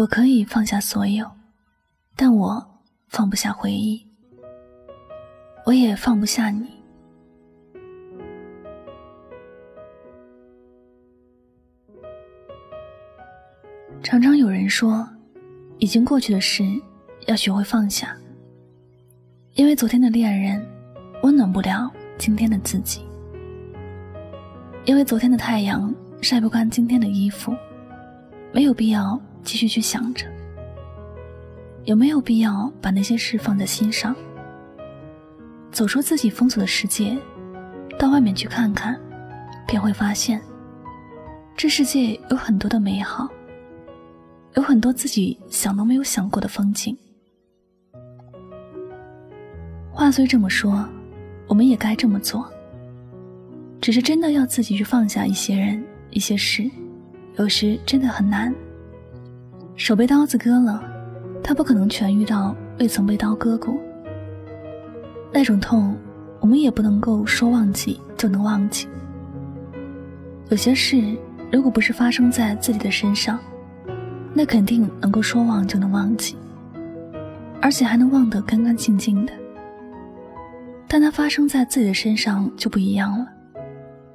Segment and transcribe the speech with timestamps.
[0.00, 1.30] 我可以放下所有，
[2.16, 2.66] 但我
[3.08, 4.02] 放不下回忆，
[5.66, 6.70] 我也放不下你。
[14.02, 15.06] 常常有人说，
[15.76, 16.64] 已经过去的事
[17.26, 18.16] 要学会放下，
[19.52, 20.66] 因为昨天的恋人
[21.22, 23.02] 温暖不了今天的自己，
[24.86, 27.54] 因为昨天的太阳晒不干今天的衣服，
[28.50, 30.26] 没有必要继续去想着，
[31.84, 34.14] 有没有必要把那些事放在心上？
[35.70, 37.16] 走出自己封锁的世界，
[37.98, 38.98] 到外面去看看，
[39.66, 40.40] 便会发现，
[41.56, 43.28] 这世界有很多的美好。
[44.54, 46.96] 有很多自己想都没有想过的风景。
[49.92, 50.84] 话虽这么说，
[51.46, 52.50] 我们也该这么做。
[53.80, 56.68] 只是真的要自己去放下一些人、一些事，
[57.36, 58.52] 有时真的很难。
[59.80, 60.78] 手被刀子割了，
[61.42, 63.74] 他不可能痊愈到未曾被刀割过。
[65.32, 65.96] 那种痛，
[66.38, 68.86] 我们也不能够说忘记就能忘记。
[70.50, 71.16] 有些事，
[71.50, 73.38] 如果不是发生在自己的身上，
[74.34, 76.36] 那肯定能够说忘就能忘记，
[77.62, 79.32] 而且还能忘得干干净净的。
[80.86, 83.26] 但它发生在自己的身上就不一样了。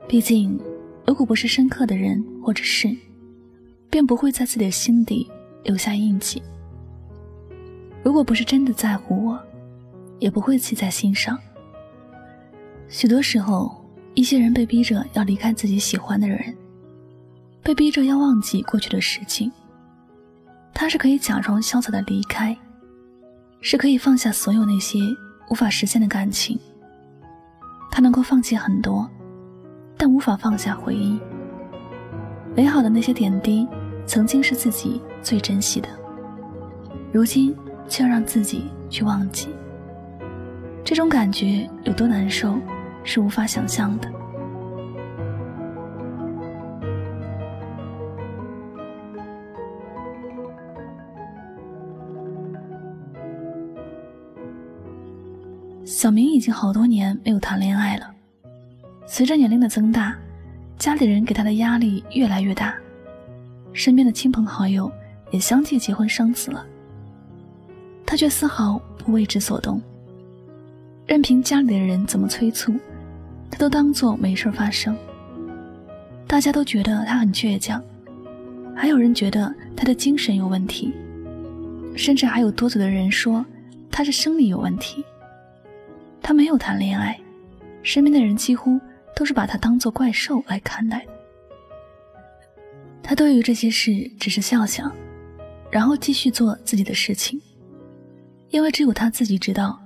[0.07, 0.59] 毕竟，
[1.07, 2.95] 如果不是深刻的人或者事，
[3.89, 5.27] 便不会在自己的心底
[5.65, 6.41] 留下印记。
[8.01, 9.39] 如果不是真的在乎我，
[10.19, 11.37] 也不会记在心上。
[12.87, 16.55] 许多时候，一些人被逼着要离开自己喜欢的人，
[17.63, 19.51] 被逼着要忘记过去的事情。
[20.73, 22.55] 他是可以假装潇洒的离开，
[23.59, 24.99] 是可以放下所有那些
[25.49, 26.59] 无法实现的感情。
[27.91, 29.09] 他能够放弃很多，
[29.97, 31.19] 但无法放下回忆。
[32.55, 33.67] 美好的那些点滴，
[34.05, 35.89] 曾经是自己最珍惜的，
[37.11, 37.55] 如今
[37.87, 39.49] 却要让自己去忘记。
[40.83, 42.59] 这种感觉有多难受，
[43.03, 44.07] 是无法想象的。
[55.83, 58.13] 小明已经好多年没有谈恋爱了。
[59.07, 60.15] 随着年龄的增大，
[60.77, 62.75] 家里人给他的压力越来越大，
[63.73, 64.91] 身边的亲朋好友
[65.31, 66.65] 也相继结婚生子了。
[68.05, 69.81] 他却丝毫不为之所动，
[71.05, 72.73] 任凭家里的人怎么催促，
[73.49, 74.95] 他都当做没事发生。
[76.27, 77.83] 大家都觉得他很倔强，
[78.75, 80.93] 还有人觉得他的精神有问题，
[81.95, 83.45] 甚至还有多嘴的人说
[83.91, 85.03] 他是生理有问题。
[86.21, 87.19] 他没有谈恋爱，
[87.83, 88.79] 身边的人几乎
[89.15, 91.05] 都是把他当做怪兽来看待。
[93.03, 94.91] 他对于这些事只是笑笑，
[95.69, 97.41] 然后继续做自己的事情，
[98.49, 99.79] 因为只有他自己知道，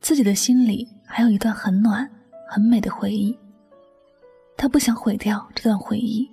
[0.00, 2.08] 自己的心里还有一段很暖、
[2.48, 3.36] 很美的回忆。
[4.56, 6.28] 他不想毁掉这段回忆。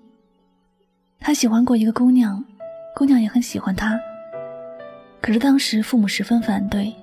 [1.20, 2.44] 他喜欢过一个姑娘，
[2.96, 4.00] 姑娘也很喜欢他，
[5.22, 6.94] 可是当时父母十分反对，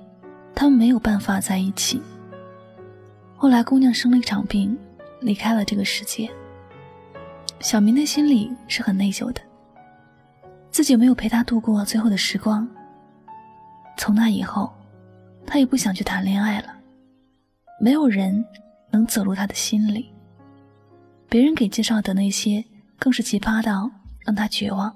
[0.53, 2.01] 他们没有办法在一起。
[3.35, 4.77] 后来，姑娘生了一场病，
[5.21, 6.29] 离开了这个世界。
[7.59, 9.41] 小明的心里是很内疚的，
[10.71, 12.67] 自己没有陪他度过最后的时光。
[13.97, 14.73] 从那以后，
[15.45, 16.73] 他也不想去谈恋爱了。
[17.79, 18.43] 没有人
[18.89, 20.11] 能走入他的心里，
[21.27, 22.63] 别人给介绍的那些
[22.97, 24.95] 更是奇葩到让他绝望。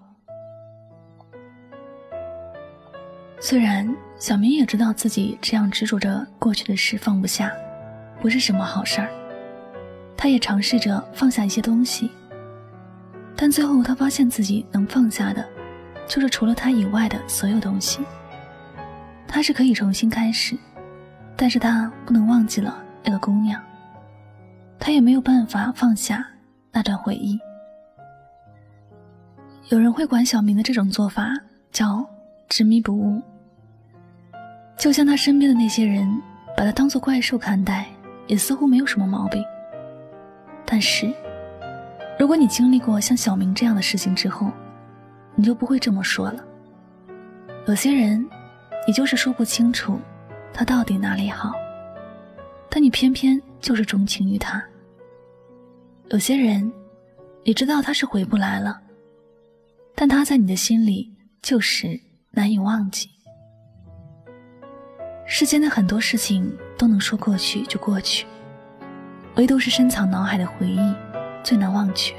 [3.39, 7.51] 虽然小明也知道自己这样执着着过去的事放不下。
[8.21, 9.09] 不是什么好事儿。
[10.17, 12.09] 他也尝试着放下一些东西，
[13.35, 15.47] 但最后他发现自己能放下的，
[16.07, 18.03] 就是除了他以外的所有东西。
[19.27, 20.57] 他是可以重新开始，
[21.35, 23.61] 但是他不能忘记了那个姑娘。
[24.79, 26.25] 他也没有办法放下
[26.71, 27.39] 那段回忆。
[29.69, 31.33] 有人会管小明的这种做法
[31.71, 32.05] 叫
[32.47, 33.21] 执迷不悟，
[34.77, 36.07] 就像他身边的那些人
[36.55, 37.85] 把他当做怪兽看待。
[38.27, 39.45] 也似乎没有什么毛病。
[40.65, 41.13] 但是，
[42.17, 44.51] 如果你经历过像小明这样的事情之后，
[45.35, 46.43] 你就不会这么说了。
[47.67, 48.27] 有些人，
[48.87, 49.99] 你就是说不清楚
[50.53, 51.53] 他到底哪里好，
[52.69, 54.63] 但你偏偏就是钟情于他。
[56.09, 56.71] 有些人，
[57.43, 58.79] 你知道他是回不来了，
[59.95, 61.11] 但他在你的心里
[61.41, 61.99] 就是
[62.31, 63.09] 难以忘记。
[65.25, 68.27] 世间的很多事情都能说过去就过去，
[69.37, 70.93] 唯独是深藏脑海的回忆
[71.43, 72.15] 最难忘却。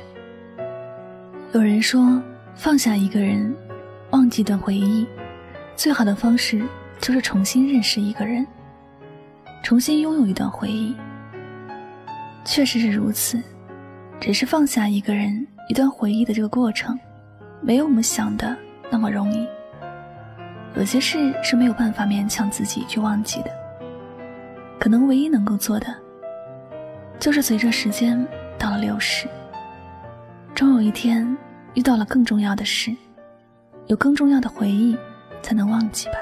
[1.53, 2.21] 有人说，
[2.57, 3.55] 放下一个人，
[4.11, 5.07] 忘记一段回忆，
[5.77, 6.65] 最好的方式
[6.99, 8.45] 就是重新认识一个人，
[9.63, 10.97] 重新拥有一段回忆。
[12.47, 13.41] 确实是如此，
[14.19, 16.99] 只是放下一个人、一段回忆的这个过程，
[17.61, 18.57] 没有我们想的
[18.91, 19.47] 那么容易。
[20.75, 23.51] 有些事是没有办法勉强自己去忘记的，
[24.81, 25.95] 可能唯一能够做的，
[27.21, 28.27] 就是随着时间
[28.59, 29.29] 到了流逝，
[30.55, 31.37] 终有一天
[31.77, 32.91] 遇到了更重要的事，
[33.87, 34.97] 有更重要的回忆，
[35.43, 36.15] 才能忘记吧。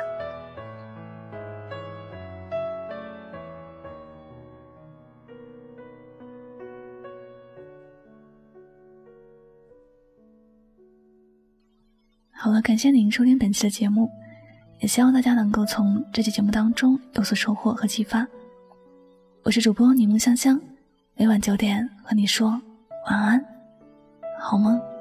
[12.33, 14.11] 好了，感谢您收听本期的节目。
[14.81, 18.27] 也希望大家能够从这期节目当中有所收获和启发。
[19.45, 20.61] 我是主播柠檬香香，
[21.15, 22.61] 每晚九点和你说
[23.09, 23.43] 晚安，
[24.39, 24.94] 好梦。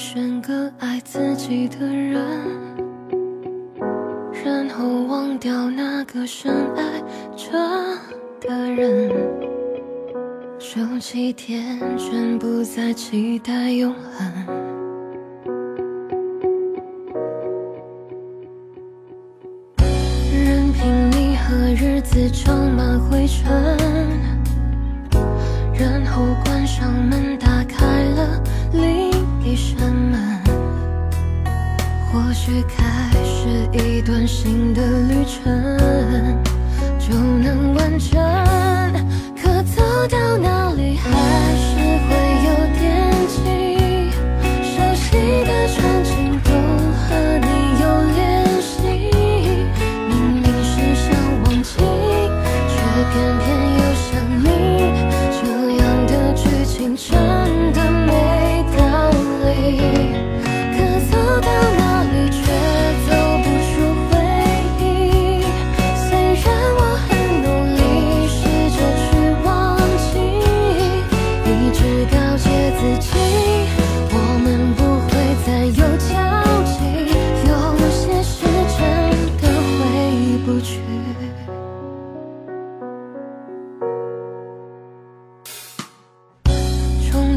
[0.00, 2.18] 选个爱自己的人，
[4.42, 7.02] 然后忘掉那个深爱
[7.36, 7.52] 着
[8.40, 9.10] 的人。
[10.58, 14.32] 手机天真，不再期待永恒。
[20.32, 23.52] 任凭你和日子装满灰尘，
[25.74, 28.42] 然后关上门，打开了
[28.72, 29.19] 另。
[29.42, 30.38] 一扇门，
[32.12, 35.78] 或许开始一段新的旅程，
[36.98, 38.20] 就能完成。
[39.42, 41.08] 可走到哪里，还
[41.56, 41.74] 是
[42.06, 42.39] 会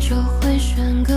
[0.04, 1.13] 就会选个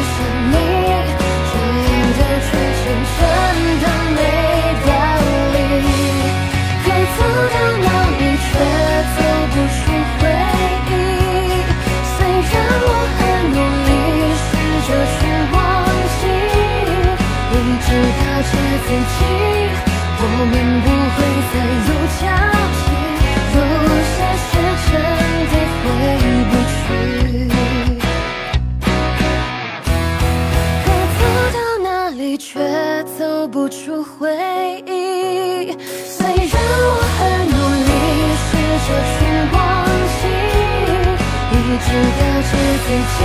[0.00, 0.16] 像
[0.50, 0.54] 你
[1.50, 2.84] 这样的剧情
[3.18, 3.20] 真
[3.82, 4.18] 的没
[4.86, 4.90] 道
[5.52, 5.56] 理，
[6.86, 7.18] 该走
[7.52, 7.86] 到哪
[8.18, 8.48] 里却
[9.16, 9.18] 走
[9.50, 9.78] 不出
[10.18, 10.20] 回
[10.88, 10.92] 忆。
[12.14, 13.20] 虽然我很
[13.54, 13.90] 努力，
[14.44, 14.48] 试
[14.86, 15.18] 着去
[15.52, 15.56] 忘
[16.18, 16.22] 记，
[17.50, 17.88] 你知
[18.18, 18.50] 道，却
[18.86, 19.18] 自己，
[20.20, 21.18] 我们不会
[21.50, 21.54] 再
[21.88, 22.22] 有交
[22.78, 22.86] 集。
[23.54, 23.58] 有
[24.14, 24.50] 些事
[24.90, 24.92] 真
[25.50, 25.84] 的回
[26.50, 27.17] 不去。
[33.68, 34.28] 出回
[34.86, 35.70] 忆。
[36.06, 36.36] 虽然
[36.80, 37.20] 我很
[37.52, 37.90] 努力
[38.44, 38.48] 试
[38.86, 39.16] 着去
[39.52, 39.56] 忘
[40.18, 40.22] 记，
[41.52, 41.86] 一直
[42.18, 42.52] 告诫
[42.84, 43.18] 自己，